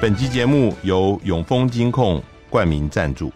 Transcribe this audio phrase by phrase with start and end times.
[0.00, 3.30] 本集节目由永丰金控冠名赞助，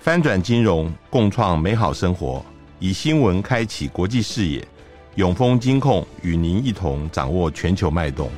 [0.00, 2.44] 翻转金融，共创美好生活，
[2.80, 4.66] 以新闻开启国际视野。
[5.14, 8.28] 永丰金控与您一同掌握全球脉动。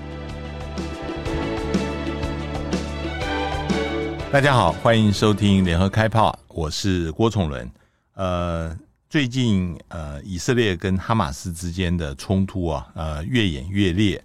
[4.31, 7.71] 大家好，欢迎收听联合开炮，我是郭崇伦。
[8.17, 8.77] 呃，
[9.09, 14.23] 最近呃，以色列跟哈马斯之间的冲突啊，呃，越演越烈。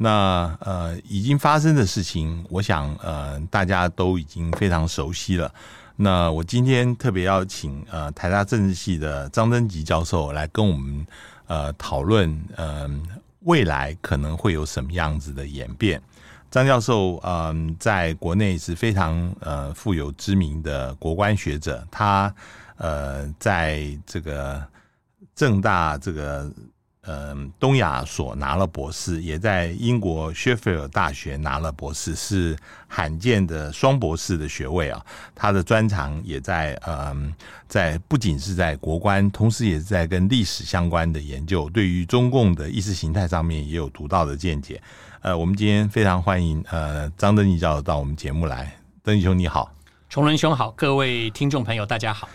[0.00, 5.52] 那呃，已经发生的事情，我想呃，大家都已经非常熟悉了。
[5.96, 11.04] 那我今天特别邀请呃，台大政治系的张登吉教授来跟我们
[11.48, 12.88] 呃讨论，呃，
[13.40, 16.00] 未来可能会有什么样子的演变。
[16.48, 22.32] 张教授嗯、在国内是非常呃富有知名的国关学者，他
[22.76, 24.64] 呃，在这个
[25.34, 26.48] 政大这个。
[27.06, 32.54] 嗯，东亚所拿了博士，也在英国薛菲尔大学拿了博士，是
[32.86, 35.02] 罕见的双博士的学位啊。
[35.34, 37.32] 他的专长也在嗯，
[37.66, 44.82] 在不仅是在国关，同时也是在跟历史相关的研究，对于中共的意识形态上面也有独到的见解。
[45.20, 49.72] 呃，我们今天非常欢迎呃张登义教授到我们节目来，登义兄你好，
[50.10, 52.28] 崇仁兄好，各位听众朋友大家好。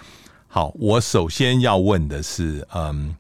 [0.47, 3.15] 好，我首先要问的是，嗯。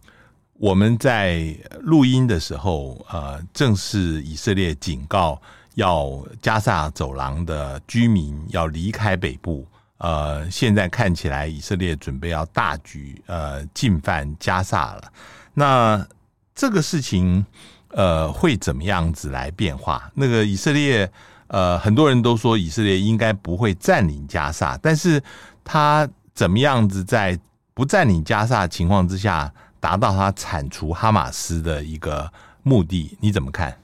[0.63, 5.37] 我们在录音的时候，呃，正是以色列警告
[5.75, 9.67] 要加萨走廊的居民要离开北部。
[9.97, 15.11] 呃，现在看起来以色列准备要大举呃进犯加萨了。
[15.53, 16.07] 那
[16.55, 17.45] 这个事情
[17.89, 20.09] 呃会怎么样子来变化？
[20.13, 21.11] 那个以色列
[21.47, 25.21] 呃很多人都说以色列应该不会占领加萨，但是
[25.61, 27.37] 他怎么样子在
[27.73, 29.53] 不占领加萨情况之下？
[29.83, 32.31] 达到他铲除哈马斯的一个
[32.61, 33.77] 目的，你怎么看？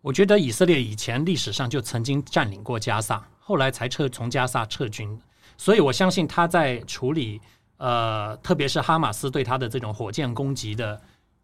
[0.00, 5.20] 我觉得以色列以前历史上就曾经占领过加萨，后来才撤从加萨撤军，
[5.56, 7.40] 所以我相信他在处理
[7.78, 11.00] 呃，特别是哈马斯对他的这种火箭攻击的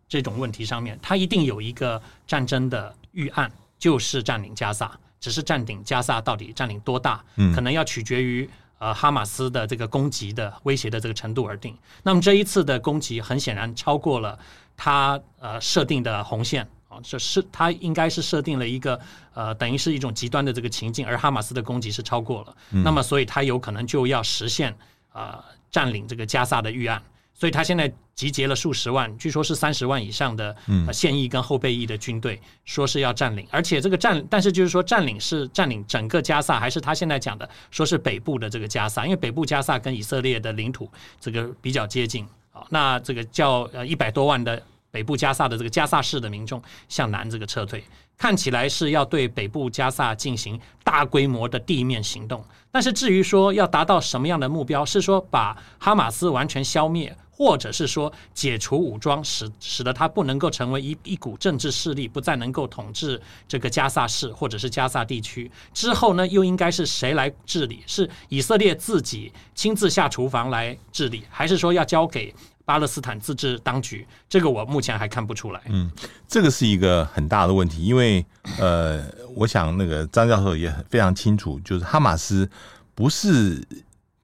[0.09, 8.49] 这种问题上面，他一定有一个战争的预案，就是占领加萨，只是占领加萨到底占领多大，嗯，可能要取决于。
[8.79, 11.77] 呃，哈马斯的这个攻击的威胁的这个程度而定。
[12.03, 14.39] 那么这一次的攻击很显然超过了
[14.77, 18.99] 他呃设定的红线啊，这是他应该是设定了一个
[19.35, 22.57] 呃等于是一种极端的这个情境，而哈马斯的攻击是超过了。
[22.71, 24.77] 那么所以他有可能就要实现
[25.13, 27.03] 呃占领这个加萨的预案。
[27.39, 30.57] 所以他现在集结了数十万，据说是三十万以上的
[30.93, 33.47] 现役跟后备役的军队，说是要占领。
[33.49, 39.05] 而且这个占，但是就是说占领是占领整个加萨，还是他现在讲的说是北部的这个加萨？
[39.05, 40.91] 因为北部加萨跟以色列的领土
[41.21, 42.67] 这个比较接近啊。
[42.71, 44.61] 那这个叫呃一百多万的
[44.91, 47.85] 北部加萨的这个加萨市的民众向南这个撤退，
[48.17, 52.45] 看起来是要对北部加萨进行大规模的地面行动。
[52.73, 57.17] 但是至于说要达到什么样的目标，是说把哈马斯完全消灭？
[57.39, 67.85] 或者是说解除武装，使使得他不能够成为一一股政治势力，不再能够统治这个加萨市或者是加萨地区之后呢，又应该是谁来治理？
[67.87, 72.35] 是以色列自己亲自下厨房来治理，还是说要交给
[72.65, 74.05] 巴勒斯坦自治当局？
[74.29, 75.61] 这个我目前还看不出来。
[75.67, 75.89] 嗯，
[76.27, 78.27] 这个是一个很大的问题，因为
[78.59, 79.05] 呃，
[79.37, 82.51] 我想那个张教授也非常清楚，就是哈马斯
[82.97, 83.65] 不是。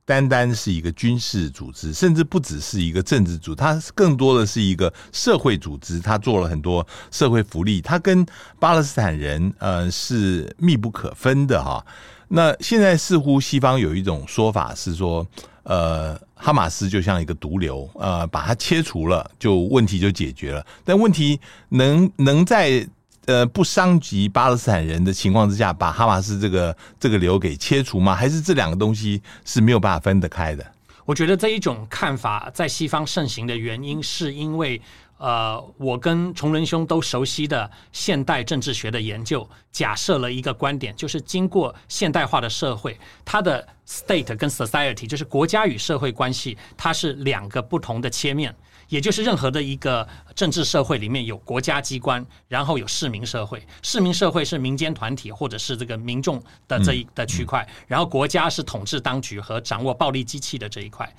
[0.07, 5.99] 单单是一个军事组织，甚至不只是一个政治组织，它更多的是一个社会组织。
[5.99, 8.25] 它做了很多社会福利，它跟
[8.59, 11.85] 巴勒斯坦人呃是密不可分的哈。
[12.29, 15.27] 那现在似乎西方有一种说法是说，
[15.63, 20.67] 呃，哈马斯就像一个毒瘤，呃，把它切除了，就问题就解决了。
[20.85, 22.87] 但问题能能在。
[23.27, 28.15] 呃，不伤及巴勒斯坦人的情况之下，把哈马斯这个这个瘤给切除吗？
[28.15, 30.65] 还是这两个东西是没有办法分得开的？
[31.05, 34.81] 我觉得这一种看法在西方盛行的原因，是因为
[35.19, 48.55] 呃，我跟崇仁兄都熟悉的现代政治学的研究，假设了一个观点，就是经过现代化的社会，它的 state 跟 society，就是国家与社会关系，它是两个不同的切面。
[48.95, 50.07] 也就是任何的一个
[50.37, 53.61] 政治社会里面有国家机关，然后有市民社会。
[53.83, 61.13] 市民社会是民间团体或者是这个民众的这一的区块，然后国家是统治当局和掌握暴力机器的这一块。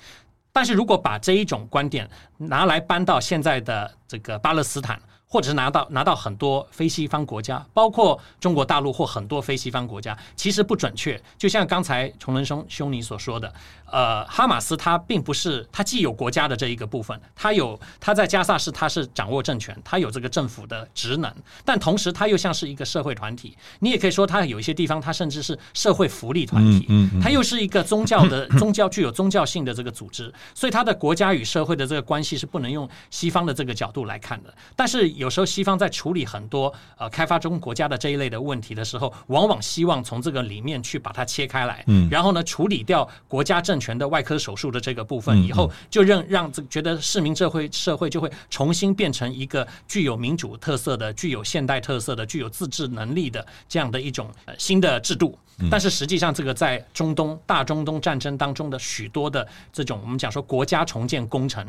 [0.54, 2.08] 但是如果把这一种观点
[2.38, 4.98] 拿来搬到现在的这个巴勒斯坦
[5.36, 11.22] 或者是拿到拿到很多非西方国家，包括中国大陆或很多非西方国家，其实不准确。
[11.36, 13.52] 就像刚才崇伦兄兄你所说的，
[13.84, 21.30] 呃，哈马斯他并不是他既有国家的这一个部分，他有他在加萨市他是掌握政权，他有这个政府的职能，
[21.62, 23.54] 但同时他又像是一个社会团体。
[23.80, 34.54] 你也可以说他有一些地方他甚至是社会福利团体，嗯，他又是一个宗教的 宗教具有宗教性的这个组织，所以他的国家与社会的这个关系是不能用西方的这个角度来看的。
[34.74, 55.38] 但是有时候西方在处理很多呃开发中国家的这一类的问题的时候，往往希望从这个里面去把它切开来，嗯，然后呢处理掉国家政权的外科手术的这个部分以后，就让让这觉得市民社会社会就会重新变成一个具有民主特色的、具有现代特色的、具有自治能力的这样的一种呃新的制度。
[55.70, 61.66] 但是实际上，这个在中东大中东战争当中的许多的这种我们讲说国家重建工程。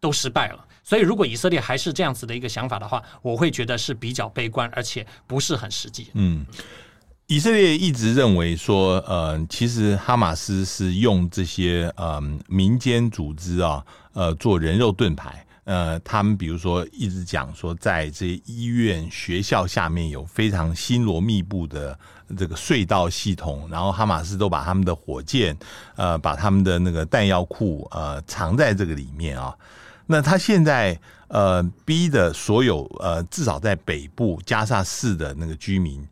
[0.00, 6.08] 都失败了，所以如果以色列还是这样子的一个想法的话，我会觉得是比较悲观，而且不是很实际。
[6.14, 6.44] 嗯，
[7.26, 15.46] 以色列一直认为说，呃，其实哈马斯是用这些呃民间组织啊，呃，做人肉盾牌。
[15.64, 21.96] 呃，他们比如说一直讲说，在这些医院、学校下面有非常星罗密布的
[22.36, 25.56] 这个隧道系统，然后哈马斯都把他们的火箭，
[25.94, 29.54] 呃，把他们的那个弹药库，呃，藏在这个里面啊。
[30.12, 30.98] 那他现在
[31.28, 36.04] 呃逼的所有呃至少在北部加萨市的那个居民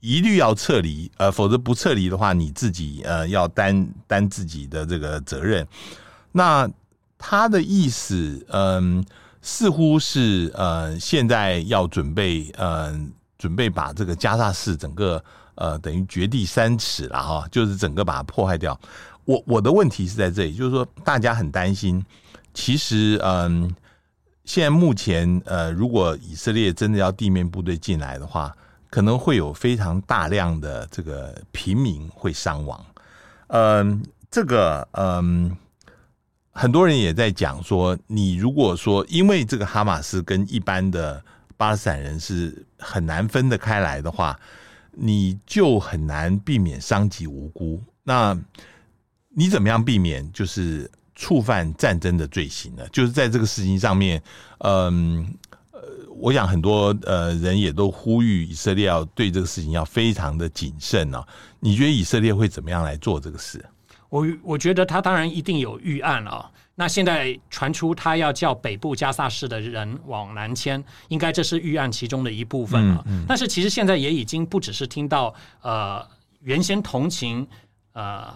[0.00, 5.68] 一律要撤离，呃，否则不撤离的话，你自己呃要担担自己的这个责任。
[6.32, 6.66] 那
[7.18, 9.04] 他的意思，嗯、
[9.42, 12.98] 似乎是呃现在要准备呃
[13.36, 15.22] 准备把这个加萨市整个
[15.56, 18.80] 呃等于掘地三尺了哈，就是整个把它破坏掉。
[19.26, 22.02] 我我的问题是在这里，就是说大家很担心。
[22.54, 23.74] 其实，嗯，
[24.44, 28.54] 现在目前，呃，如果以色列真的要地面部队进来的话，
[28.90, 32.84] 可能会有非常大量的这个平民会伤亡。
[33.46, 35.56] 嗯，这个，嗯，
[36.50, 41.24] 很多人也在讲说，你如果说因为这个哈马斯跟一般的
[41.56, 44.38] 巴勒斯坦人是很难分得开来的话，
[44.90, 47.82] 你就很难避免伤及无辜。
[48.02, 48.38] 那
[49.30, 50.30] 你怎么样避免？
[50.32, 50.90] 就是。
[51.22, 52.82] 触犯战争的罪行呢？
[52.90, 54.20] 就是在这个事情上面，
[54.58, 55.24] 嗯，
[55.70, 55.80] 呃，
[56.16, 61.22] 我想很多呃人也都呼吁以色列要对这个事情要非常的谨慎呢。
[61.60, 63.64] 你觉得以色列会怎么样来做这个事？
[64.08, 66.50] 我我觉得他当然一定有预案啊。
[66.74, 73.04] 那现在传出他要叫北部加萨市的人往南迁，应该这是预案其中的一部分啊。
[73.28, 76.04] 但是其实现在也已经不只是听到呃
[76.40, 77.46] 原先同情
[77.92, 78.34] 呃。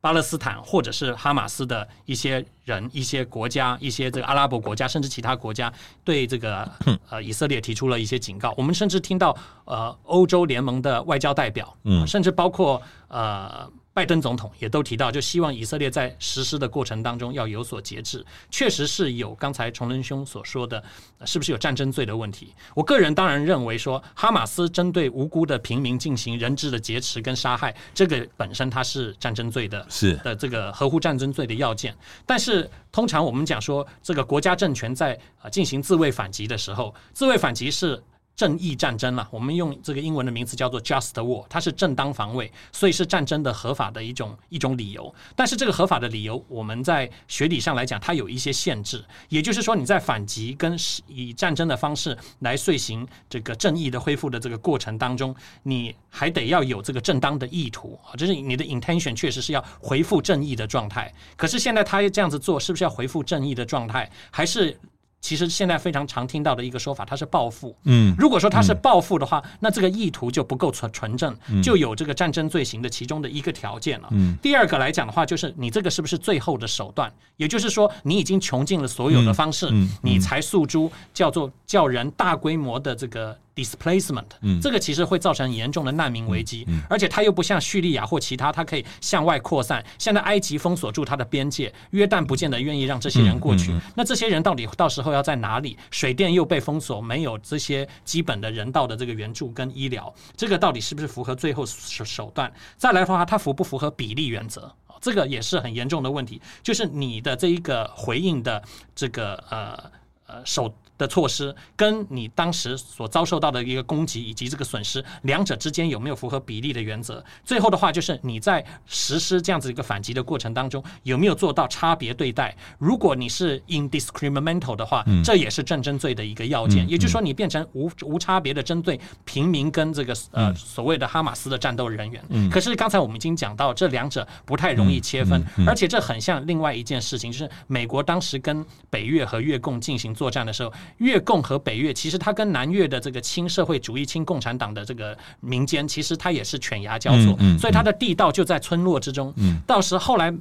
[0.00, 5.72] 巴勒斯坦或者是哈马斯的一些人、一些国家、一些这个阿拉伯国家，甚至其他国家
[6.04, 6.70] 对这个
[7.08, 8.54] 呃以色列提出了一些警告。
[8.56, 13.70] 我们甚至听到呃欧洲联盟的外交代表，嗯，甚至包括呃。
[14.00, 18.24] 拜登总统也都提到，就希望以色列在实施的过程当中要有所节制。
[18.50, 20.82] 确实是有刚才崇仁兄所说的，
[21.26, 22.54] 是不是有战争罪的问题？
[22.74, 31.94] 我个人当然认为说，哈马斯针对无辜的平民进行人质的劫持跟杀害，这个本身它是战争罪的，是的这个合乎战争罪的要件。
[32.24, 35.12] 但是通常我们讲说，这个国家政权在
[35.42, 38.02] 啊进行自卫反击的时候，自卫反击是。
[38.36, 45.14] 正义战争了，我们用这个英文的名词叫做 just war，它是正当防卫，所以是战争的合法的一种一种理由。
[45.36, 49.04] 但是这个合法的理由，我们在学理上来讲，它有一些限制。
[49.28, 50.74] 也就是说，你在反击跟
[51.06, 61.12] 以战争的方式来遂行这个正义的恢复的这个过程当中，你还得要有这个正当的意图啊，就是你的 intention 确实是要恢复正义的状态。
[61.36, 64.80] 可是现在他这样子做，是不是要恢复正义的状态，还是？
[65.20, 67.76] 其实现在非常常听到的一个说法，它是报复。
[67.84, 74.08] 嗯，如果说它是报复的话，嗯、那这个意图就不够纯纯正，就有这个战争罪行的其中的一个条件了。
[74.12, 77.12] 嗯，第二个来讲的话，就是你这个是不是最后的手段？
[77.36, 79.68] 也就是说，你已经穷尽了所有的方式，
[80.02, 83.36] 你才诉诸叫做叫人大规模的这个。
[83.64, 84.24] displacement，
[84.62, 89.84] 这个其实会造成严重的难民危机，而且它又不像叙利亚或其他，它可以向外扩散。
[89.98, 93.72] 现在埃及封锁住它的边界，约旦不见得愿意让这些人过去。
[93.94, 95.76] 那这些人到底到时候要在哪里？
[95.90, 102.52] 水电又被封锁，没有这些基本的人道的这个援助跟医疗，这个到底是不是符合最后手手段？
[102.76, 104.72] 再来的话，它符不符合比例原则？
[105.00, 106.40] 这个也是很严重的问题。
[106.62, 108.62] 就是你的这一个回应的
[108.94, 109.90] 这个呃。
[110.26, 110.72] 呃手。
[111.00, 117.24] 的措施跟你当时所遭受到的一个攻击以及这个损失，两者之间有没有符合比例的原则？
[117.42, 122.54] 最后的话就是你在实施这样子一个反击的过程当中，有没有做到差别对待？
[122.78, 126.86] 如果你是 indiscriminate 的话，这也是战争罪的一个要件。
[126.86, 132.22] 也就是说，你变成无无差别的针对平民跟这个呃所谓的哈马斯的战斗人员。
[132.50, 140.70] 可是刚才我们已经讲到，这两者不太容易切分，而且这很像另外一件事情，就是美国当时跟北越和越共进行作战的时候。
[140.98, 149.34] 越共和北越，其实它跟南越的这个亲社会主义、亲共产党的这个民间，其实它也是犬牙交错，所以它的地道就在村落之中。
[149.66, 150.34] 到时后来。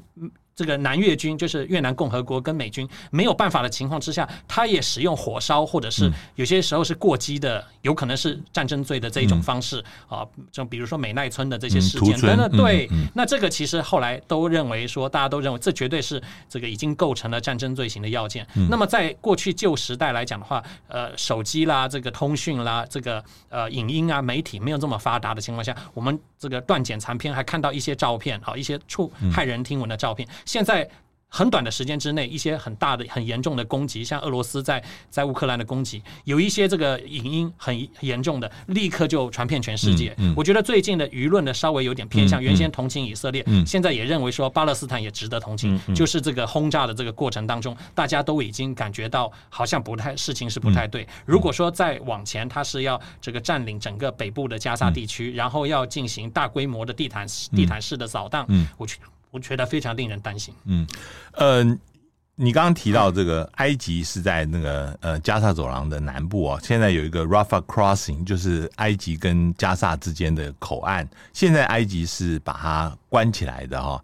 [0.60, 12.58] 这个南越军就是越南共和国跟美军没有办法的情况之下，他也使用火烧或者是有些时候是过激的，有可能是战争罪的这一种方式啊，就比如说美奈村的这些事件等等。
[12.58, 18.46] 对，那这个其实后来都认为说，大家都认为这绝对是这个已经构成了战争罪行的要件。
[18.70, 30.28] 那么在过去旧时代来讲的话，呃，手机啦、这个通讯啦、这个呃影音啊、媒体没有这么发达的情况下，我们这个断简残篇还看到一些照片啊，一些触骇人听闻的照片。
[30.50, 30.90] 现在
[31.28, 40.10] 很短的时间之内，一些很大的、很严重的攻击，像俄罗斯在在乌克兰的攻击，有一些这个影音很严重的，立刻就传遍全世界。
[40.18, 45.80] 嗯嗯、我觉得最近的舆论呢，稍微有点偏向，原先同情以色列，现在也认为说巴勒斯坦也值得同情。
[45.94, 51.04] 就是这个轰炸的这个过程当中，大家都已经感觉到好像不太事情是不太对。
[51.04, 58.98] 嗯、如果说再往前，他是要这个占领整个北部的加沙地区，嗯、然后要进行大规模的地毯地毯式的扫荡，嗯，我去。
[59.32, 60.54] 我觉得非常令人担心。
[60.66, 60.88] 嗯，
[61.34, 61.64] 呃，
[62.36, 71.08] 你刚刚提到这个埃及是在那个呃加萨走廊的南部啊，现在有一个 Rafa Crossing，就是埃及跟加萨之间的口岸。
[71.34, 74.04] 现在埃及是把它关起来的哈。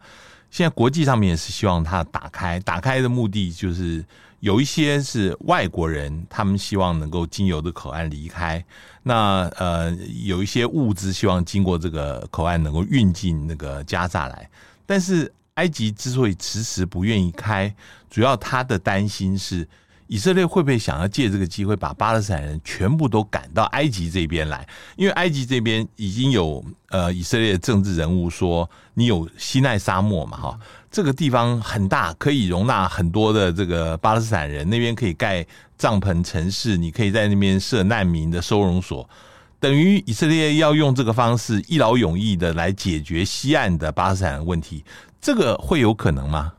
[0.52, 4.06] 现在国际上面也是希望它打开，打开的目的就是
[4.42, 8.64] 有一些是外国人，他们希望能够经由的口岸离开。
[9.04, 9.92] 那呃，
[10.24, 14.50] 有一些物资希望经过这个口岸能够运进那个加萨来。
[14.86, 17.74] 但是埃及之所以迟迟不愿意开，
[18.10, 19.68] 主要他的担心是
[20.08, 24.68] 以色列会不会想要借这个机会把巴勒斯坦人全部都赶到埃及这边来？
[24.96, 30.60] 因为埃及这边已经有呃以色列的政治人物说，你有西奈沙漠嘛，哈，
[30.92, 35.46] 这个地方很大，可以容纳很多的这个巴勒斯坦人，那边可以盖
[35.78, 39.10] 帐篷城市，你可以在那边设难民的收容所。
[39.60, 44.84] 等于以色列要用这个方式一劳永逸的来解决西岸的巴勒斯坦问题，
[45.20, 46.54] 这个会有可能吗？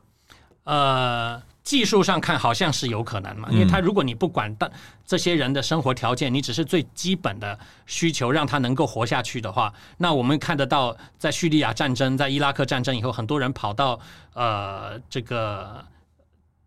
[0.64, 4.70] 呃，技术上看好像是有可能嘛，因为他如果你不管但
[5.06, 14.00] 这些人的生活条件，你只是最基本的需求让他能够活下去的话，那我们看得到，在叙利亚战争、在伊拉克战争以后，很多人跑到
[14.34, 15.84] 呃这个。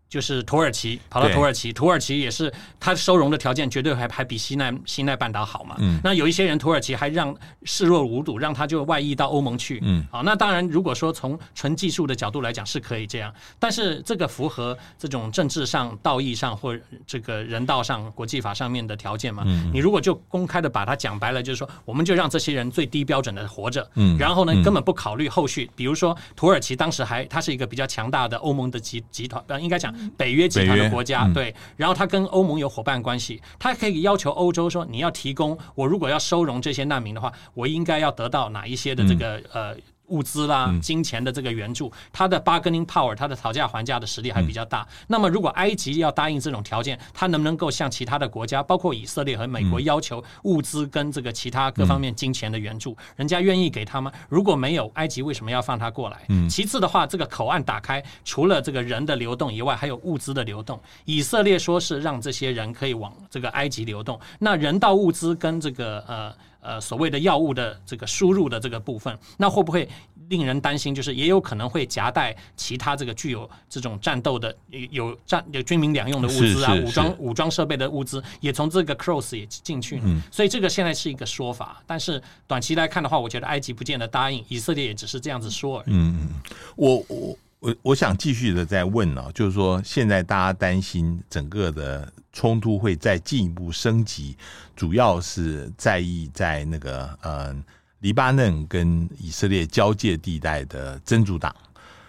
[0.09, 5.75] 就是土耳其跑到土耳其，土耳其也是他收容的条件绝对还还比西奈西奈半岛好嘛。
[5.77, 9.79] 嗯，那有一些人土耳其还让视若无睹，让他就外溢到欧盟去。
[9.83, 16.75] 嗯，好，那当然如果说从纯技术的角度来讲是可以这样，但是这个符合这种政治上、道义上或
[17.05, 19.43] 这个人道上、国际法上面的条件嘛？
[19.45, 23.87] 嗯，你如果就公开的把它讲白了，就是说我们就让这些人最低标准的活着。
[23.93, 29.93] 嗯，然后呢，根本不考虑后续，比如说土耳其当时还它是一个比较强大的欧盟的集集团，应该讲。
[30.17, 39.75] 北约集团的国家，对，然后他跟欧盟有伙伴关系，他可以要求欧洲说，你要提供我如果要收容这些难民的话，我应该要得到哪一些的这个呃。
[40.09, 44.87] 物资啦，金钱的这个援助，它的 bargaining power，它的讨价还价的实力还比较大。
[45.07, 52.95] 那么，如果埃及要答应这种条件，它能不能够向其他的国家，包括以色列和美国，要求物资跟这个其他各方面金钱的援助？
[53.15, 54.11] 人家愿意给他吗？
[54.27, 56.17] 如果没有，埃及为什么要放他过来？
[56.49, 60.79] 其次的话，这个口岸打开，除了这个人的流动以外，还有物资的流动。
[61.05, 66.33] 以色列说是让这些人可以往这个埃及流动，那人道物资跟这个呃。
[66.61, 69.87] 呃，所谓的药物的这个输入的这个部分，那会不会
[70.27, 70.93] 令人担心？
[70.93, 74.55] 就是也有可能会夹带其他这个具有这种战斗的
[74.91, 79.99] 有战有军民两用的物资啊，武装武装设备的物资也从这个 cross 也进去。
[80.03, 85.93] 嗯，所以这个现在是一个说法，但是短期来看的话，我觉得埃及不见得答应，以色列也只是这样子说而已。
[85.93, 86.29] 嗯，
[86.75, 87.37] 我我。
[87.59, 94.37] 我我想继续的再问呢，就是说现在大家担心整个的冲突会再进一步升级，
[94.75, 97.55] 主要是在意在那个呃
[97.99, 101.53] 黎巴嫩跟以色列交界地带的真主党，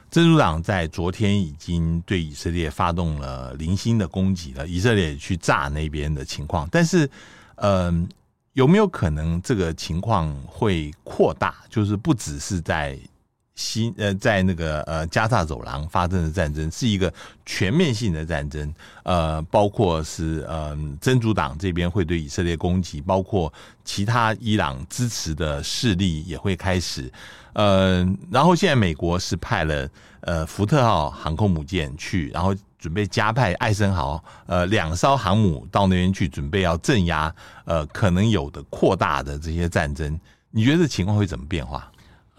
[0.08, 7.10] 真主党在昨天已经对以色列发动了零星的攻击了，以色列去炸那边的情况，但是
[7.56, 8.08] 嗯、
[8.52, 11.56] 有没有可能这个情况会扩大？
[11.68, 12.96] 就是不只是在
[13.60, 17.12] 西呃，在那个呃加萨走廊发生的战争是一个
[17.44, 23.52] 全面性的战争，呃，包括是呃真主党这边会对以色列攻击，包括
[23.84, 27.12] 其他伊朗支持的势力也会开始，
[27.52, 29.86] 呃，然后现在美国是派了
[30.22, 37.32] 呃福特号航空母舰去，然后准备加派艾森豪呃两艘航母到那边去，准备要镇压
[37.66, 40.18] 呃可能有的扩大的这些战争，
[40.50, 41.89] 你觉得这情况会怎么变化？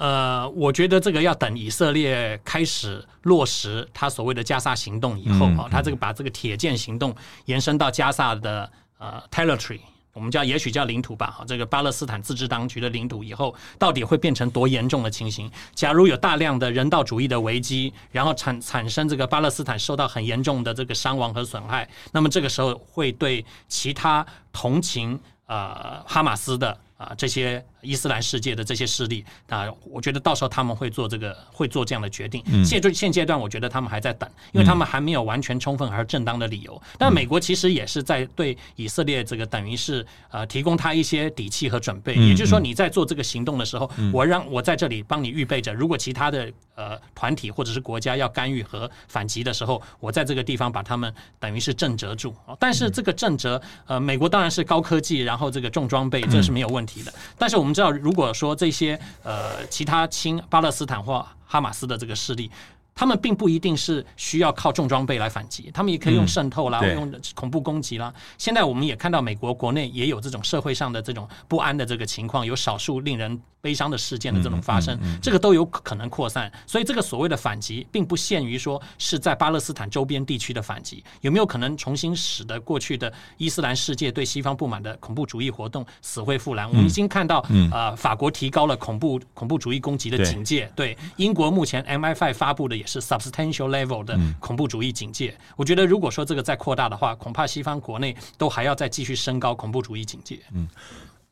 [0.01, 7.15] 呃，我觉得这个要等以色列开始落实他所谓的加萨行动以后啊，他这个把这个铁剑行动
[7.45, 8.67] 延伸到加萨的
[8.97, 9.79] 呃 territory，
[10.11, 15.47] 我们叫也许叫领土吧，哈，这个巴勒斯坦自治当局的领土以后，到底会变成多严重的情形？
[15.75, 27.63] 假如有大量的人道主义的危机，然后产产生这个巴勒斯坦受到很严重的这个伤亡和损害，那么这个时候会对其他同情呃哈马斯的啊这些。
[27.81, 32.43] 伊斯兰世界的这些势力啊，我觉得到时候他们会做这个，会做这样的决定。
[32.63, 36.81] 现阶现阶段，我觉得他们还在等，因为他们还没有完全充分而正当的理由。
[36.97, 42.13] 但美国其实也是在对以色列这个等于是呃提供他一些底气和准备。
[42.15, 52.35] 也就是说，你在做这个行动的时候，我让我在这里帮你预备着，如果其他的呃团体或者是国家要干预和反击的时候，我在这个地方把他们等于是震折住。
[52.59, 57.11] 但是这个震折，呃，美国当然是高科技，然后这个重装备，这是没有问题的。
[57.37, 57.70] 但是我们。
[57.71, 62.51] 你知道，如果说这些呃其他亲巴勒斯坦或哈马斯的这个势力，
[62.93, 68.13] 他们并不一定是需要靠重装备来反击，他们也可以用渗透啦，嗯、用恐怖攻击啦。
[68.37, 73.41] 现在我们也看到，美国国内也有这种社会上的这种不安的这个情况，有少数令人。
[73.63, 86.67] 悲伤的事件的这种发生，这个都有可能扩散，所以这个所谓的反击，并不限于说是在巴勒斯坦周边地区的反击，有没有可能重新使得过去的伊斯兰世界对西方不满的恐怖主义活动死灰复燃？
[86.67, 95.37] 我们已经看到，呃，法国提高了恐怖恐怖主义攻击的警戒，对英国目前 MI5 发布的也是 substantial level 的恐怖主义警戒。
[95.55, 100.39] 我觉得，如果说这个再扩大的话，恐怕西方国内都还要再继续升高恐怖主义警戒。
[100.53, 100.67] 嗯。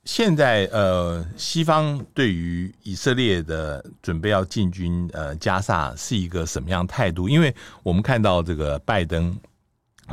[0.06, 7.28] 现在呃，西方对于以色列的准备要进军呃加萨是一个什么样态度？
[7.28, 7.54] 因为
[7.84, 9.38] 我们看到这个拜登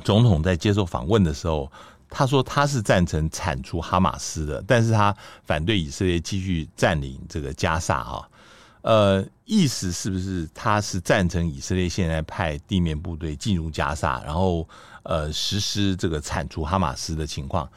[0.04, 1.70] 总统在接受访问的时候，
[2.10, 8.28] 他说他是赞成铲除哈马斯的，但是他反对以色列继续占领这个加萨啊。
[8.86, 14.66] 呃，意思是不是他是赞成以色列现在派地面部队进入加沙，然后
[15.02, 17.68] 呃实施这个铲除哈马斯的情况？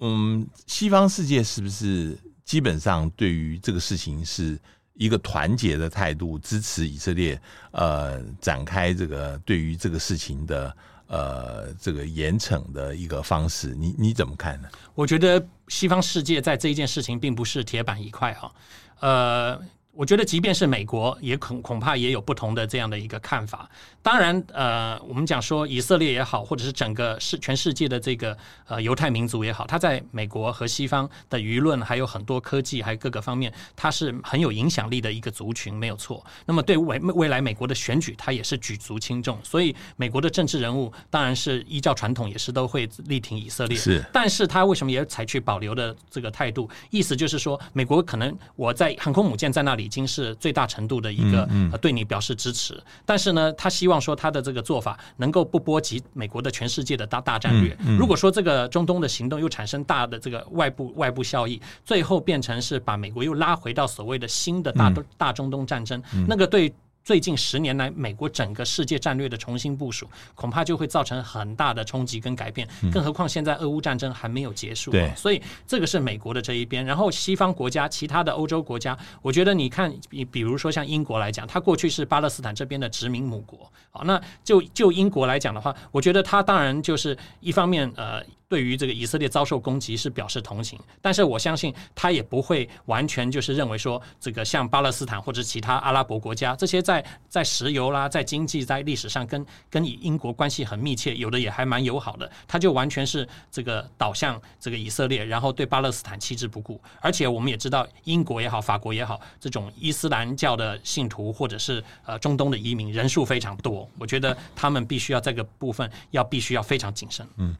[0.00, 4.60] 嗯，西方世界是不是基本上对于这个事情是
[4.92, 13.74] 一个团结的态度，支持以色列呃展开这个对于这个事情的呃这个严惩的一个方式？
[13.74, 14.68] 你你怎么看呢？
[14.94, 18.52] 我觉得西方世界在这一件事情并不是铁板一块哈，
[19.00, 19.58] 呃。
[19.96, 23.68] 我觉得，即便是美国，也恐恐怕也有不同的这样的一个看法。
[24.02, 36.24] 当然，呃，我们讲说以色列也好，或者是整个世全世界的这个呃犹太民族也好，它在美国和西方的舆论，还有很多科技，还有各个方面，它是很有影响力的一个族群，没有错。
[36.44, 39.38] 那么，对未未来美国的选举，它也是举足轻重。
[39.42, 43.78] 所以，美国的政治人物当然是依照传统，也是都会力挺以色列。
[43.78, 46.68] 是，但是他为什么也采取保留的这个态度？
[46.90, 49.85] 意思就是说，美国可能我在航空母舰在那里。
[49.86, 51.48] 已经是最大程度的一个
[51.80, 57.76] 对你表示支持，但是呢，他希望说他的这个做法能够不波及美国的全世界的大大战略。
[57.96, 66.74] 如果说这个中东的行动又产生大的这个外部外部效益，最后变成是把美国又拉回到所谓的新的大大中东战争，那个对。
[67.06, 72.66] 最近十年来，美国整个世界战略的重新部署，恐怕就会造成很大的冲击跟改变。
[72.92, 76.84] 更何况现在俄乌战争还没有结束，对，所以这个是美国的这一边。
[76.84, 83.70] 然后西方国家，其他的欧洲国家，我觉得你看，比比如说像英国来讲，它过去是巴勒斯坦这边的殖民母国。
[83.92, 88.20] 好，那就就英国来讲的话，我觉得它当然就是一方面，呃。
[88.48, 106.80] 对于这个以色列遭受攻击是表示同情，但是我相信他也不会完全就是认为说这个像巴勒斯坦或者其他阿拉伯国家这些在在石油啦、在经济、在历史上跟跟英国关系很密切，有的也还蛮友好的，他就完全是这个倒向这个以色列，然后对巴勒斯坦弃之不顾。
[107.00, 117.26] 而且我们也知道，英国也好，法国也好，这种伊斯兰教的信徒或者是呃中东的移民人数非常多，我觉得他们必须要这个部分要必须要非常谨慎。
[117.38, 117.56] 嗯。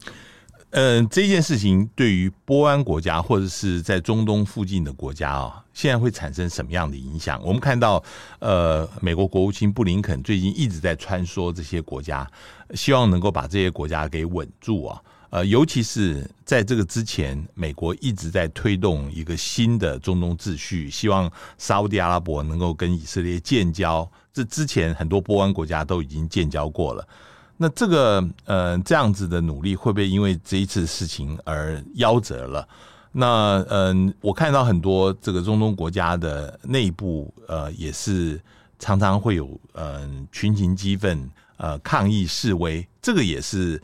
[0.77, 7.43] 呃，这件事情对于波湾国家或者是在中东附近的国家啊，现在会产生什么样的影响？
[7.43, 8.05] 我们看到，
[8.41, 12.31] 呃，美国国务卿布林肯最近一直在穿梭这些国家，
[12.75, 15.01] 希望能够把这些国家给稳住啊。
[15.31, 24.07] 呃，尤其是在这个之前，美国一直在推动一个新的中东秩序，希望沙乌地阿拉伯能够跟以色列建交。
[24.31, 27.09] 这之前很多波湾国家都已经建交过了。
[27.59, 32.69] 那这个呃这样子的努力会不会因为这一次事情而夭折了？
[33.13, 38.39] 那嗯、我看到很多这个中东国家的内部呃也是
[38.79, 43.83] 常常会有嗯、群情激愤呃抗议示威，这个也是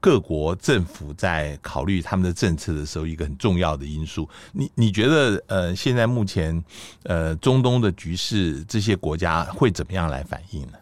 [0.00, 4.26] 各国政府在考虑他们的政策的时候一个很重要的因素。
[4.52, 6.64] 你你觉得呃现在目前
[7.02, 10.78] 呃中东的局势，这些国家会怎么样来反应呢？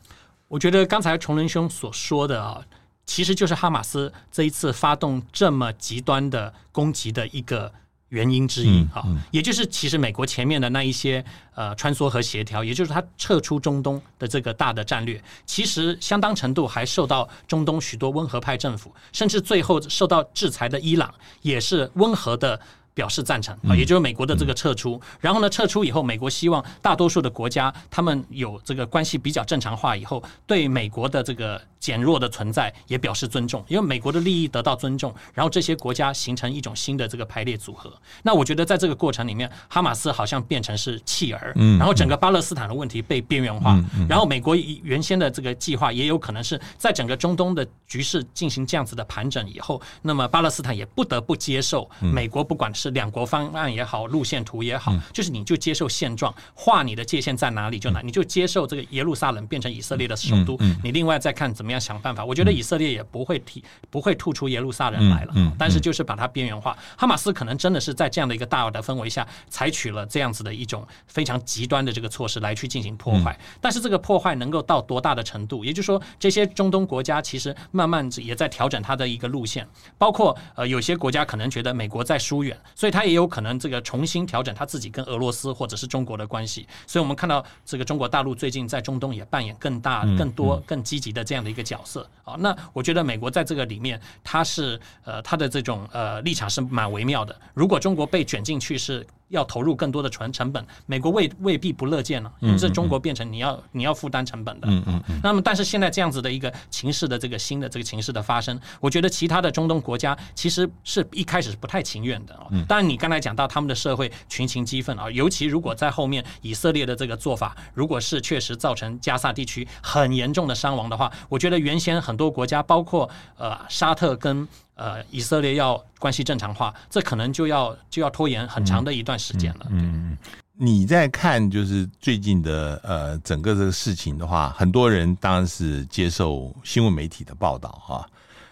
[0.51, 2.61] 我觉得刚才崇仁兄所说的啊，
[3.07, 7.73] 其实就是哈马斯这一次发动这么极端的攻击的一个
[8.09, 22.61] 原因之一啊，也就是其实美国前面的那一些呃穿梭和协调，也就是他撤出中东的这个大的战略，其实相当程度还受到中东许多温和派政府，甚至最后受到制裁的伊朗也是温和的。
[23.01, 25.01] 表示赞成啊，也就是美国的这个撤出。
[25.21, 37.91] 然后呢，撤出以后，美国希望大多数的国家他们有这个关系比较正常化以后，对美国的这个减弱的存在也表示尊重，因为美国的利益得到尊重，然后这些国家形成一种新的这个排列组合。
[38.23, 62.25] 那我觉得在这个过程里面，哈马斯好像变成是弃儿，然后整个巴勒斯坦的问题被边缘化，然后美国原先的这个计划也有可能是在整个中东的局势进行这样子的盘整以后，那么巴勒斯坦也不得不接受美国不管是两国方案也好，路线图也好，就是你就接受现状，画你的界限在哪里就哪，你就接受这个耶路撒冷变成以色列的首都，你另外再看怎么样想办法。
[62.25, 66.77] 我觉得以色列也不会提，不会吐出耶路撒冷来了，但是就是把它边缘化。
[66.97, 73.39] 哈马斯可能真的是在这样的一个大的氛围下，采取了这样子的一种非常极端的这个措施来去进行破坏。
[73.61, 75.65] 但是这个破坏能够到多大的程度？
[75.65, 79.67] 也就是说，这些中东国家其实慢慢也在调整它的一个路线，
[79.99, 82.59] 包括呃有些国家可能觉得美国在疏远。
[82.81, 86.67] 所以，他也有可能这个重新调整他自己跟俄罗斯或者是中国的关系。
[86.87, 92.09] 所以我们看到这个中国大陆最近在中东也扮演更大、更多、更积极的这样的一个角色。
[92.25, 97.39] 啊，那我觉得美国在这个里面，他是呃他的这种呃立场是蛮微妙的。
[97.53, 99.07] 如果中国被卷进去是。
[99.31, 104.69] 要投入更多的成成本，美国未未必不乐见了，因为这中国变成你要你要负担成本的。
[104.69, 105.21] 嗯嗯嗯。
[105.23, 112.47] 那么，但是现在这样子的一个情势的这个新的这个情势的发生，我觉得其他的中东国家其实是一开始是不太情愿的啊。
[112.69, 124.49] 当然，你刚才讲到他们的社会群情激愤啊，尤其如果在后面以色列的这个做法，如果是确实造成加萨地区很严重的伤亡的话，我觉得原先很多国家，包括呃沙特跟。
[124.81, 129.67] 呃，以色列要关系正常化，这可能就要就要拖延很长的一段时间了。
[129.69, 130.19] 嗯，嗯，嗯，
[130.55, 138.09] 你在看就是最近的呃整个这个事情的话，很多人当然是接受新闻媒体的报道哈。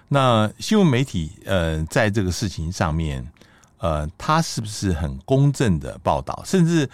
[0.06, 3.26] 那新闻媒体呃在这个事情上面，
[3.78, 6.42] 呃，他是不是很公正的报道？
[6.44, 6.84] 甚至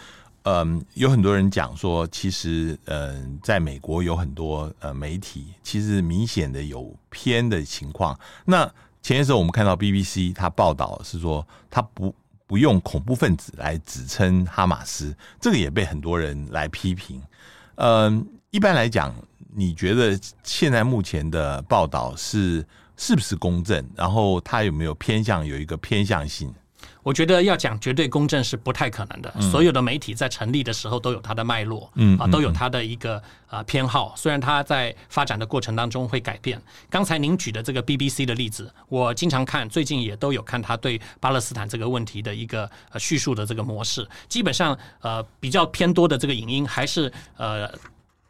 [0.42, 8.16] 嗯、呃，有很多人讲说，其实呃，在美国有很多呃媒体，其实明显的有偏的情况。
[8.44, 8.70] 那
[9.04, 12.14] 前些时候我们看到 BBC 他报道是说，他不
[12.46, 17.20] 不用恐怖分子来指称哈马斯，这个也被很多人来批评。
[17.74, 19.14] 嗯，一般来讲，
[19.54, 23.86] 你觉得现在目前的报道是是不是公正？
[23.94, 26.50] 然后他有没有偏向，有一个偏向性？
[27.02, 29.32] 我觉得要讲绝对公正是不太可能的。
[29.40, 34.14] 所有的媒体在成立的时候都有它的脉络，嗯啊，都有它的一个啊偏好。
[34.16, 36.60] 虽然它在发展的过程当中会改变。
[36.88, 44.06] 刚才您举的这个 BBC 的例子，我经常看，最近也都有看他对巴勒斯坦这个问题的一个叙述的这个模式。
[44.28, 47.70] 基本上，呃，比较偏多的这个影音还是呃。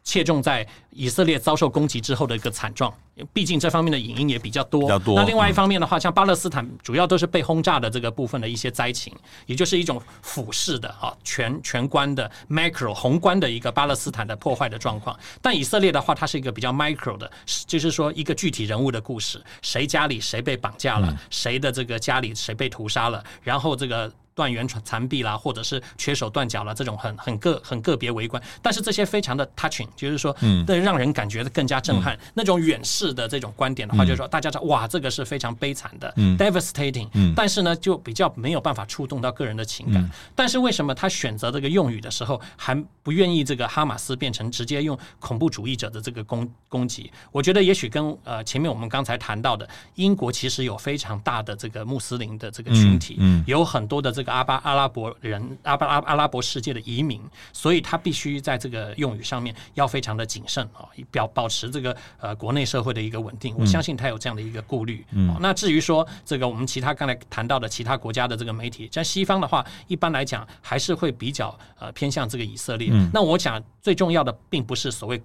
[0.04, 2.92] 切中在以色列遭受攻击之后的一个惨状，
[3.32, 4.86] 毕竟这方面的影音也比较多。
[5.16, 9.12] 那另外一方面的话，像巴勒斯坦主要都是被轰炸的这个部分的一些灾情，
[9.46, 15.18] 也就是一种俯视的啊全全观的 macro 宏观的一个巴勒斯坦的破坏的状况。
[15.40, 17.30] 但以色列的话，它是一个比较 micro 的，
[17.66, 24.12] 就是说一个具体人物的故事，谁家里谁被绑架了，谁的这个家里谁被屠杀了，然后这个。
[24.34, 32.16] 断垣残壁啦，或者是缺手断脚了，这种很很个很个别围观，但是这些非常的 touching，就是说，嗯，让人感觉更加震撼。
[32.16, 40.02] 嗯、那种远视的这种观点的话，就是说，大家知道，哇，这个是非常悲惨的、嗯、，devastating，嗯，但是呢，就比较没有办法触动到个人的情感。
[40.02, 47.10] 嗯、但是为什么他选择这个用语的时候，还不愿意这个哈马斯变成直接用恐怖主义者的这个攻攻击？
[47.30, 53.16] 我觉得也许跟呃前面我们刚才谈到的，英国其实有非常大的这个穆斯林的这个群体，
[53.46, 54.23] 有很多的这个。
[54.24, 57.20] 这个阿巴阿拉伯人阿巴阿阿拉伯世界的移民，
[57.52, 63.54] 所以他必须在这个用语上面要非常的谨慎啊，表保持这个呃国内社会的一个稳定。
[63.58, 65.04] 我相信他有这样的一个顾虑。
[65.10, 72.88] 嗯，那至于说这个我们其他刚才谈到的其他国家的这个媒体，在西方的话，一般来讲还是会比较呃偏向这个以色列。
[72.90, 75.20] 嗯，那我想最重要的并不是所谓。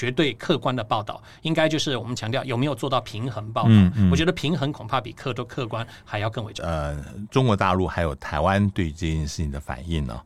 [0.00, 3.68] 绝对客观的报道，应该就是我们强调有没有做到平衡报道。
[3.70, 6.70] 嗯嗯、我觉得平衡恐怕比客都客观还要更为重要。
[6.70, 10.18] 呃，中国大陆还有台湾对这件事情的反应呢？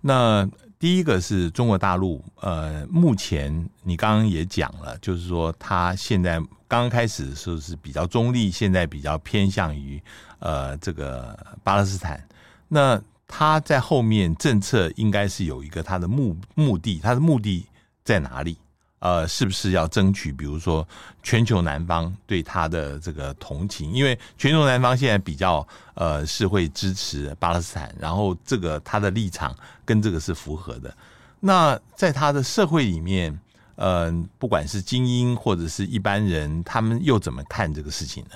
[0.00, 10.02] 那第一个是中国大陆，呃，目前你刚刚也讲了，就是说他现在刚刚开始的时候是比较中立，现在比较偏向于
[10.38, 12.26] 呃这个巴勒斯坦。
[12.68, 17.66] 那他在后面政策应该是有一个他的目目的，他的目的
[18.02, 18.56] 在哪里？
[19.00, 20.86] 呃，是不是要争取，比如说
[21.22, 23.92] 全球南方对他的这个同情？
[23.92, 30.92] 因为全球南方现在比较呃是会支持巴勒斯坦，然后这个他的立场跟这个是符合的。
[31.40, 33.38] 那在他的社会里面，
[33.76, 38.30] 呃，不管是精英或者是一般人，他们又怎么看这个事情呢？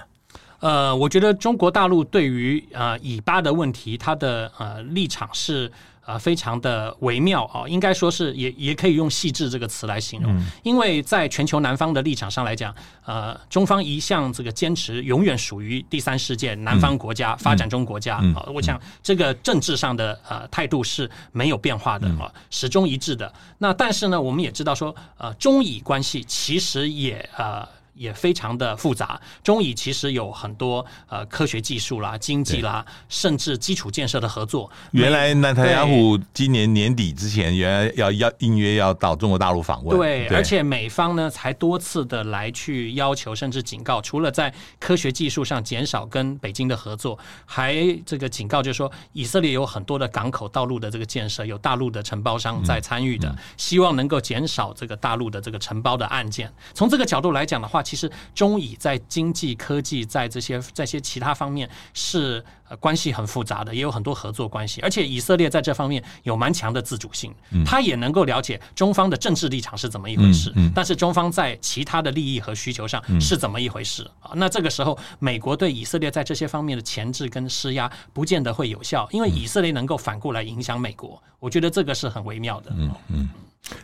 [0.61, 5.73] 呃，我觉得中国大陆对于呃以巴的问题，他的呃立场是。
[6.05, 23.33] 啊、呃，非常的微妙啊、哦，应该说是也也可以用细致这个词来形容，嗯、因为在全球南方的立场上来讲，呃，中方一向这个坚持永远属于第三世界南方国家、嗯、发展中国家啊、嗯哦，我想这个政治上的呃态度是没有变化的啊、哦，始终一致的。
[23.59, 27.67] 那但是呢，我们也知道说，呃，中以关系其实也呃。
[27.95, 34.71] 也非常的复杂，中以其实有很多呃科学技术啦、经济啦，甚至基础建设的合作。
[34.93, 39.99] 原来纳坦雅虎今年年底之前，原来要要应约要到中国大陆访问。
[39.99, 47.77] 对，对而且美方呢才多次的来去要求，甚至警告，除了在科学技术上减少跟北京的合作，还
[48.07, 56.53] 这个警告就是说，以色列有很多的港口道路的这个建设，有大陆的承包商在参与的，嗯嗯、希望能够减少这个大陆的这个承包的案件。
[56.73, 62.45] 从这个角度来讲的话，其实中以在经济、科技，在这些这些其他方面是
[62.81, 64.81] 关系很复杂的，也有很多合作关系。
[64.81, 67.35] 而且以色列在这方面有蛮强的自主性，
[67.67, 70.53] 他也能够了解中方的政治立场是怎么一回事。
[70.75, 74.33] 但是中方在其他的利益和需求上是怎么一回事啊？
[74.37, 81.23] 那这个时候，美国对以色列在这些方面的钳制跟施压，不见得会有效，因为以色列能够反过来影响美国。
[81.39, 82.73] 我觉得这个是很微妙的。
[82.75, 83.29] 嗯嗯，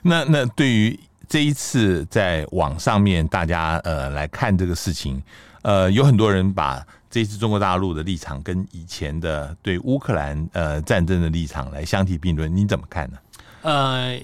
[0.02, 0.98] 那那对于。
[1.28, 5.22] 这一次在网上面，大家呃来看这个事情，
[5.62, 13.18] 呃，有很多人把这次中国大陆的立场跟以前的对乌克兰呃战争的立场来相提并论，你怎么看呢？
[13.62, 14.18] 呃。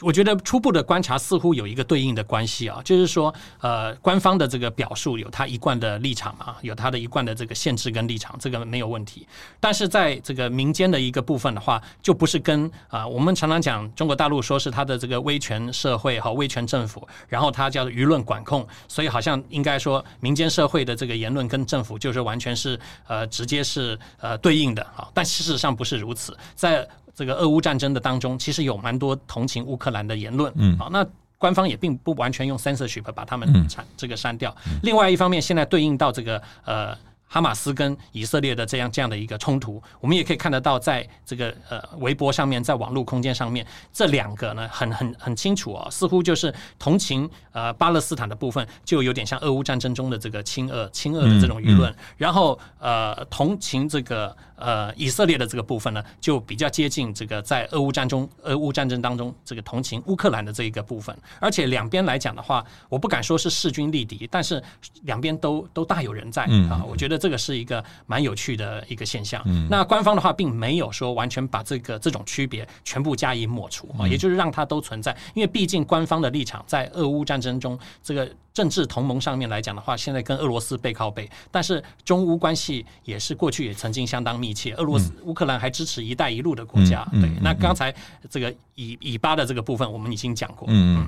[0.00, 9.26] 我觉得初步的观察似乎有一个对应的关系啊，就是说，呃，官方的这个表述有他一贯的立场嘛，有他的一贯的这个限制跟立场，这个没有问题。
[9.60, 26.88] 但是在这个民间的一个部分的话，就不是跟啊、我们常常讲中国大陆说是他的这个威权社会和威权政府，然后他叫舆论管控，所以好像应该说民间社会的这个言论跟政府就是完全是呃直接是呃对应的啊，但事实上不是如此，在。
[27.20, 31.06] 这个俄乌战争的当中，其实有蛮多同情乌克兰的言论，嗯，好，那
[31.36, 34.56] 官方也并不完全用 censorship 把他们删这个删掉。
[34.82, 36.96] 另外一方面，现在对应到这个呃。
[37.32, 51.94] 哈马斯跟以色列的这样这样的一个冲突，我们也可以看得到，在这个呃微博上面，在网络空间上面，这两个呢很很 很清楚哦，似乎就是同情呃巴勒斯坦的部分，就有点像俄乌战争中的这个亲俄亲俄的这种舆论，嗯。
[51.94, 64.60] 嗯、然后呃同情这个呃以色列的这个部分呢，就比较接近这个在俄乌战中俄乌战争当中这个同情乌克兰的这一个部分，而且两边来讲的话，我不敢说是势均力敌，但是
[65.02, 67.20] 两边都都大有人在啊，我觉得。
[67.20, 69.42] 这个是一个蛮有趣的一个现象。
[69.44, 75.14] 嗯，那官方的话并没有说完全把这个这种区别全部加以抹除啊，也就是让它都存在。
[75.34, 81.28] 因为毕竟官方的立场在俄乌战争中，这个政治同盟上面来讲的话，现在跟俄罗斯背靠背。
[81.50, 84.74] 但是中乌关系也是过去也曾经相当密切。
[84.74, 87.06] 俄罗斯、乌克兰还支持“一带一路”的国家。
[87.12, 87.94] 对，那刚才
[88.28, 90.66] 这个以以巴的这个部分，我们已经讲过。
[90.70, 91.06] 嗯。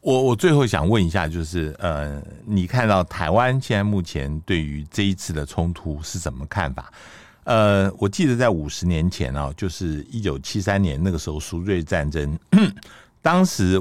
[0.00, 6.92] 我我最后想问一下，就是呃，你看到台湾现在目前对于这一次的冲突是什么看法？
[7.44, 12.36] 呃，我记得在五十年前啊，就是一九七三年那个时候赎罪战争，
[13.22, 13.80] 当时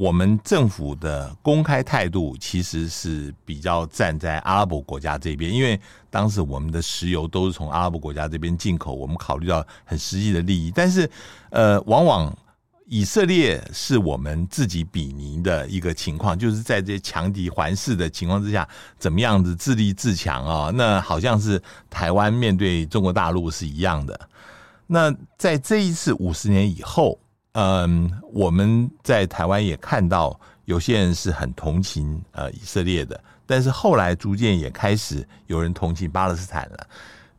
[0.00, 11.08] 我们政府的公开态度其实是比较站在阿拉伯国家这边，因为当时我们的石油都是从阿拉伯国家这边进口，我们考虑到很实际的利益，但是
[11.50, 12.34] 呃，往往。
[12.92, 20.72] 以色列是我们自己比拟的一个情况，就是在这些强敌环视的情况之下，怎么样子自立自强啊？
[20.74, 24.28] 那好像是台湾面对中国大陆是一样的。
[24.88, 27.16] 那在这一次五十年以后，
[27.52, 36.86] 嗯，我们在台湾也看到有些人是很同情呃以色列的，但是后来逐渐也开始有人同情巴勒斯坦了。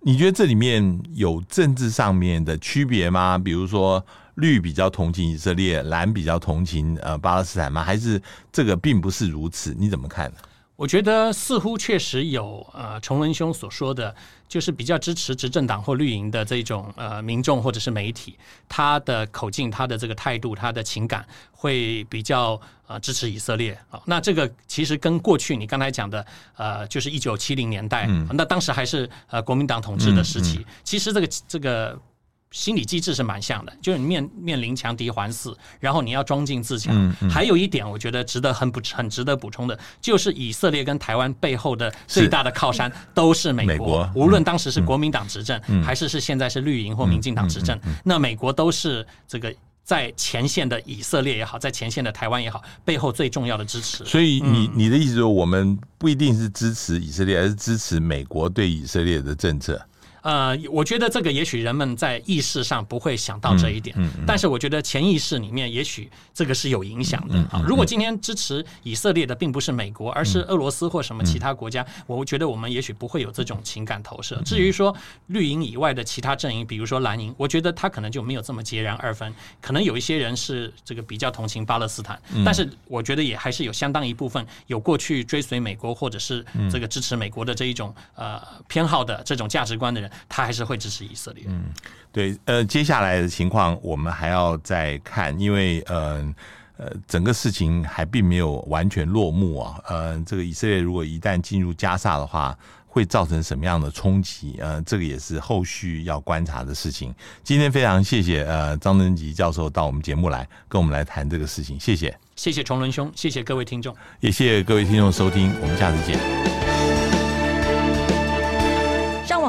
[0.02, 3.38] 你觉得这里面有政治上面的区别吗？
[3.38, 4.04] 比如说。
[4.36, 7.84] 绿比较同情以色列，蓝比较同情呃巴勒斯坦吗？
[7.84, 8.20] 还是
[8.50, 9.76] 这个并不是如此？
[9.78, 10.38] 你怎么看呢？
[10.82, 14.16] 我觉得似乎确实有呃，崇伦兄所说的，
[14.48, 18.36] 就是比较支持执政党或绿营的这种呃民众或者是媒体，
[18.68, 24.02] 他的口径、他的这个态度、他的情感会比较呃支持以色列啊。
[24.06, 26.26] 那这个其实跟过去你刚才讲的
[26.58, 32.02] 呃，就是一九七零年代，嗯、那当时还是呃国民党统治的时期，嗯嗯、其实这个这个。
[32.52, 36.94] 心理机制是蛮像的，就是你面面临强敌环伺，然后你要装进自强。
[36.94, 43.72] 嗯嗯、还有一点，我觉得值得很补很值得补充的，就是以色列跟台湾背后的最大的靠山都是美国。
[43.72, 54.04] 美国无论当时是国民党执政，嗯、还是是现在是绿营或民进党执政，那美国都是这个在前线的以色列也好，在前线的台湾也好，背后最重要的支持。
[54.04, 59.82] 所以你你的意思说，我们不一定是支持以色列，而是支持美国对以色列的政策。
[60.22, 67.64] 呃，我觉得这个也许人们在意识上不会想到这一点，嗯嗯嗯、但是我觉得潜意识里面也许这个是有影响的啊。
[67.66, 74.40] 如果今天支持以色列的并不是美国，而是俄罗斯或什么其他国家，嗯、我觉得我们也许不会有这种情感投射。
[74.46, 74.96] 至于说
[75.28, 79.34] 绿营以外的其他阵营，比如说蓝营，我觉得他可能就没有这么截然二分。
[79.60, 90.11] 可能有一些人是这个比较同情巴勒斯坦，但是我觉得也还是有相当一部分有过去追随美国或者是这个支持美国的这一种呃偏好的这种价值观的人。
[90.30, 91.44] 他还是会支持以色列。
[91.48, 91.66] 嗯，
[92.12, 96.36] 对，呃，接下来的情况我们还要再看，因为呃
[96.78, 99.80] 呃，整个事情还并没有完全落幕啊。
[99.88, 104.58] 呃，这个以色列如果一旦进入加萨的话，会造成什么样的冲击？
[104.60, 107.14] 呃，这个也是后续要观察的事情。
[107.42, 116.71] 今天非常谢谢呃张登吉教授到我们节目来跟我们来谈这个事情，谢谢，谢谢崇伦兄，谢谢各位听众，也谢谢各位听众收听，我们下次见。